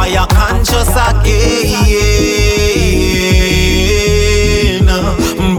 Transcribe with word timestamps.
Fiyah 0.00 0.26
Konchous 0.32 0.96
again. 0.96 1.76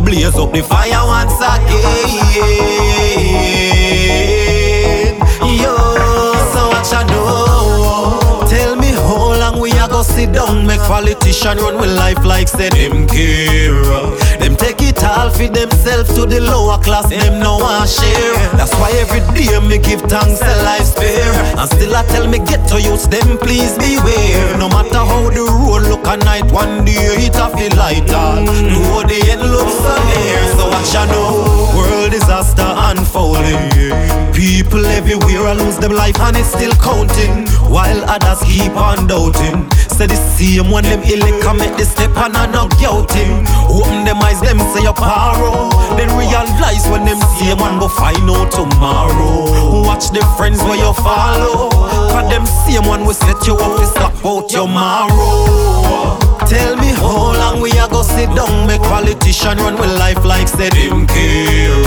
Blaze 0.04 0.36
up 0.36 0.52
the 0.52 0.64
fire 0.64 1.06
once 1.06 1.38
again. 1.38 1.92
Yo, 5.62 5.76
so 6.54 6.62
what 6.74 6.90
you 6.90 7.04
know? 7.14 8.42
Tell 8.50 8.76
me 8.78 8.88
how 8.88 9.38
long 9.38 9.60
we 9.62 9.72
are 9.74 9.88
gonna 9.88 10.04
sit 10.04 10.32
down, 10.34 10.66
make 10.66 10.82
politician 10.82 11.60
run 11.60 11.78
with 11.80 11.96
life 11.96 12.26
like 12.26 12.48
say 12.48 12.70
them 12.70 13.06
care. 13.08 13.84
Them 14.40 14.56
take 14.56 14.82
it 14.82 15.04
all 15.04 15.30
for 15.30 15.48
themselves 15.48 16.12
to 16.16 16.26
the 16.26 16.42
lower 16.42 16.80
class, 16.80 17.10
them 17.10 17.40
no 17.40 17.58
one 17.60 17.88
share. 17.88 18.34
That's 18.58 18.74
why 18.80 18.90
every 18.98 19.22
day 19.38 19.60
me 19.60 19.78
give 19.78 20.02
thanks 20.10 20.41
at 26.12 26.26
night, 26.26 26.44
one 26.52 26.84
day 26.84 27.08
it 27.24 27.36
a 27.40 27.48
feel 27.56 27.72
lighter. 27.80 28.44
No 28.68 29.00
the 29.08 29.18
end 29.32 29.48
looks 29.48 29.76
so 29.80 29.94
near, 30.12 30.44
so 30.60 30.68
what 30.68 30.84
you 30.92 31.06
know? 31.08 31.72
World 31.76 32.12
disaster 32.12 32.68
unfolding. 32.68 33.72
People 34.36 34.86
everywhere 34.86 35.48
I 35.48 35.54
lose 35.54 35.78
them 35.78 35.94
life 35.94 36.20
and 36.20 36.36
it's 36.36 36.52
still 36.52 36.76
counting. 36.84 37.48
While 37.72 38.04
others 38.12 38.44
keep 38.44 38.76
on 38.76 39.08
doubting. 39.08 39.70
Say 39.88 40.08
the 40.08 40.20
same 40.20 40.72
when 40.72 40.84
them 40.84 41.02
ill 41.08 41.24
make 41.56 41.78
the 41.78 41.86
step 41.86 42.12
and 42.18 42.36
I 42.36 42.46
knock 42.52 42.76
out 42.84 43.12
him. 43.12 43.48
Open 43.72 44.04
them 44.04 44.20
eyes, 44.20 44.42
them 44.42 44.60
say 44.76 44.84
you 44.84 44.92
paro. 44.92 45.72
Then 45.96 46.12
realize 46.20 46.84
when 46.92 47.06
them 47.06 47.20
same 47.40 47.60
one 47.60 47.80
go 47.80 47.88
find 47.88 48.28
out 48.28 48.52
tomorrow. 48.52 49.88
Watch 49.88 50.12
the 50.12 50.24
friends 50.36 50.60
where 50.64 50.76
you 50.76 50.92
follow. 51.00 51.70
Cause 52.12 52.28
them 52.28 52.46
same 52.68 52.84
one 52.88 53.06
will 53.06 53.14
set 53.14 53.48
you 53.48 53.56
up 53.56 53.80
to 53.80 53.86
stop 53.86 54.26
out 54.26 54.52
your 54.52 54.68
marrow. 54.68 55.51
Politician 59.02 59.58
run 59.58 59.76
with 59.80 59.90
life 59.98 60.24
like 60.24 60.48
said 60.48 60.74
him 60.74 61.08
care 61.08 61.82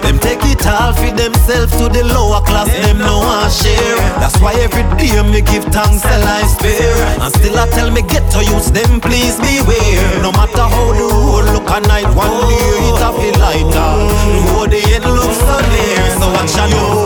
Them 0.00 0.18
take 0.18 0.40
it 0.44 0.64
all 0.66 0.92
for 0.94 1.12
themselves 1.12 1.72
to 1.76 1.88
the 1.92 2.04
lower 2.04 2.40
class. 2.40 2.68
Them 2.84 2.98
no 2.98 3.18
one 3.18 3.50
share. 3.50 3.96
That's 4.20 4.38
why 4.40 4.54
every 4.54 4.84
day 4.96 5.20
me 5.28 5.40
give 5.42 5.64
thanks 5.68 6.00
to 6.02 6.16
life 6.24 6.48
spare. 6.56 7.20
And 7.20 7.32
still 7.34 7.58
I 7.58 7.68
tell 7.68 7.90
me 7.90 8.02
get 8.02 8.24
to 8.32 8.40
use 8.44 8.70
them 8.72 9.00
please 9.00 9.36
beware. 9.40 10.22
No 10.22 10.32
matter 10.32 10.64
how 10.64 10.88
the 10.96 11.04
road 11.04 11.46
look 11.52 11.68
at 11.68 11.84
night 11.86 12.08
One 12.16 12.32
day 12.48 12.88
it 12.88 13.02
a 13.04 13.10
feel 13.12 13.36
lighter. 13.44 13.90
No 14.48 14.64
the 14.66 14.80
end 14.96 15.04
looks 15.04 15.38
so 15.44 15.56
near. 15.68 16.04
So 16.16 16.26
what 16.32 16.48
you 16.72 17.03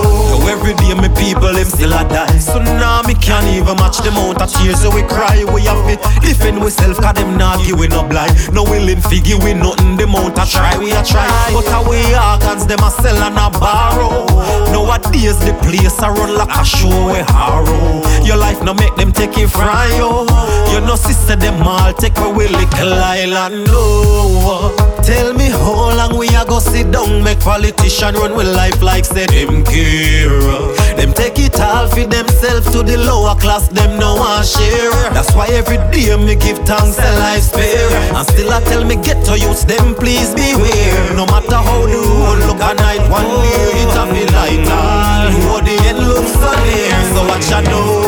people 1.19 1.53
them 1.53 1.67
still 1.67 1.93
a 1.93 2.07
die. 2.09 2.39
So 2.39 2.59
now 2.63 3.03
me 3.03 3.15
can't 3.15 3.47
even 3.51 3.77
match 3.77 3.99
the 3.99 4.09
amount 4.09 4.41
of 4.41 4.51
tears 4.53 4.81
so 4.81 4.95
we 4.95 5.03
cry 5.03 5.45
We 5.45 5.67
have 5.67 5.83
it. 5.91 6.01
Defend 6.23 6.63
we 6.63 6.71
self 6.71 6.97
cause 6.99 7.15
them 7.15 7.37
not 7.37 7.59
we 7.59 7.89
no 7.89 8.07
blind 8.07 8.33
No 8.55 8.63
willing 8.63 9.03
figure 9.03 9.37
we 9.39 9.53
nothing 9.55 9.97
the 9.97 10.05
amount 10.05 10.39
a 10.39 10.47
try 10.47 10.79
we 10.79 10.93
a 10.93 11.03
try. 11.05 11.27
But 11.53 11.69
away 11.75 12.07
organs 12.15 12.67
them 12.67 12.81
a 12.81 12.91
sell 12.91 13.19
and 13.19 13.37
a 13.37 13.51
borrow. 13.59 14.25
Nowadays 14.73 15.39
the 15.43 15.53
place 15.61 15.99
a 16.01 16.09
run 16.11 16.35
like 16.39 16.55
a 16.55 16.65
show 16.65 16.89
we 17.11 17.21
harrow. 17.35 18.03
Your 18.25 18.37
life 18.37 18.63
no 18.63 18.75
make 18.75 18.95
them 18.97 19.13
take 19.13 19.37
it 19.39 19.49
fry 19.49 19.87
yo 19.97 20.27
You 20.73 20.81
know 20.81 20.97
sister 20.97 21.37
them 21.37 21.63
all 21.63 21.93
take 21.93 22.17
away 22.19 22.49
little 22.49 22.93
island. 22.95 23.67
No 23.67 24.75
Tell 25.03 25.33
me 25.33 25.49
how 25.49 25.97
long 25.97 26.19
we 26.19 26.29
a 26.29 26.45
go 26.45 26.59
sit 26.59 26.91
down 26.91 27.23
Make 27.25 27.41
politician 27.41 28.15
run 28.15 28.37
with 28.37 28.55
life 28.55 28.83
like 28.83 29.05
said 29.05 29.31
them 29.31 29.65
care 29.65 30.88
take 31.19 31.39
it 31.39 31.59
all 31.61 31.89
for 31.89 32.07
themselves 32.07 32.71
to 32.71 32.83
the 32.83 32.97
lower 32.97 33.35
class 33.35 33.69
Them 33.69 33.99
no 33.99 34.15
one 34.15 34.45
share. 34.45 34.95
That's 35.13 35.35
why 35.35 35.49
every 35.51 35.79
day 35.91 36.15
me 36.17 36.37
give 36.37 36.59
thanks 36.63 36.97
to 36.97 37.11
life 37.19 37.43
spare. 37.51 37.91
And 38.15 38.27
still 38.27 38.53
I 38.53 38.63
tell 38.63 38.85
me 38.85 38.97
get 38.97 39.19
to 39.27 39.35
use 39.39 39.65
them 39.65 39.95
please 39.95 40.33
beware. 40.35 41.15
No 41.19 41.27
matter 41.27 41.59
how 41.59 41.83
the 41.83 41.99
road 41.99 42.39
look 42.47 42.63
at 42.63 42.77
night 42.79 43.03
One 43.11 43.27
day 43.43 43.83
it 43.83 43.99
a 43.99 44.05
feel 44.07 44.31
lighter 44.39 45.39
No 45.43 45.59
the 45.61 45.75
end 45.91 45.99
looks 46.07 46.33
so 46.39 46.51
near 46.65 46.99
So 47.13 47.21
what 47.27 47.43
you 47.51 47.61
know 47.71 48.08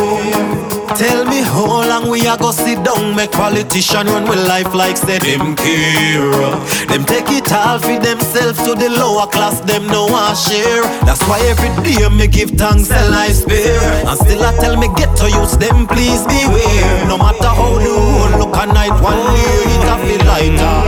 Tell 0.96 1.24
me 1.24 1.40
how 1.42 1.86
long 1.88 2.10
we 2.10 2.26
a 2.26 2.36
go 2.36 2.50
sit 2.50 2.82
down 2.84 3.14
Make 3.14 3.32
politician 3.32 4.06
run 4.06 4.28
with 4.28 4.46
life 4.48 4.74
like 4.74 4.96
say 4.96 5.18
them 5.18 5.54
care. 5.56 6.30
Them 6.90 7.04
take 7.04 7.30
it 7.30 7.52
all 7.52 7.78
for 7.78 7.98
themselves 7.98 8.58
to 8.66 8.74
the 8.74 8.90
lower 8.90 9.26
class 9.26 9.60
Them 9.60 9.86
no 9.86 10.06
one 10.06 10.34
share. 10.36 10.82
That's 11.06 11.22
why 11.28 11.40
every 11.46 11.70
day 11.84 12.08
me 12.08 12.26
give 12.26 12.50
thanks 12.50 12.90
and 12.90 13.10
life 13.10 13.34
spare. 13.34 13.80
And 14.06 14.18
still 14.18 14.42
I 14.44 14.52
tell 14.58 14.76
me 14.76 14.88
get 14.96 15.14
to 15.18 15.30
use 15.30 15.56
them 15.56 15.86
please 15.86 16.22
beware. 16.26 17.06
No 17.06 17.16
matter 17.18 17.48
how 17.48 17.78
the 17.78 17.90
road 17.90 18.38
look 18.38 18.56
at 18.56 18.68
night 18.74 18.94
One 19.00 19.20
day 19.34 19.62
it 19.70 19.88
a 19.88 19.96
feel 20.04 20.26
lighter 20.26 20.79